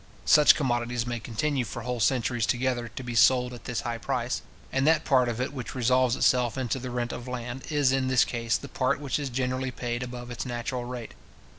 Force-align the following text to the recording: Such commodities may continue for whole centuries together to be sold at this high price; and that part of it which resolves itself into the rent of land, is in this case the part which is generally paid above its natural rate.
Such 0.25 0.55
commodities 0.55 1.05
may 1.05 1.19
continue 1.19 1.63
for 1.63 1.83
whole 1.83 1.99
centuries 1.99 2.47
together 2.47 2.87
to 2.95 3.03
be 3.03 3.13
sold 3.13 3.53
at 3.53 3.65
this 3.65 3.81
high 3.81 3.99
price; 3.99 4.41
and 4.73 4.87
that 4.87 5.05
part 5.05 5.29
of 5.29 5.39
it 5.39 5.53
which 5.53 5.75
resolves 5.75 6.15
itself 6.15 6.57
into 6.57 6.79
the 6.79 6.89
rent 6.89 7.11
of 7.13 7.27
land, 7.27 7.65
is 7.69 7.91
in 7.91 8.07
this 8.07 8.25
case 8.25 8.57
the 8.57 8.67
part 8.67 8.99
which 8.99 9.19
is 9.19 9.29
generally 9.29 9.69
paid 9.69 10.01
above 10.01 10.31
its 10.31 10.43
natural 10.43 10.85
rate. 10.85 11.13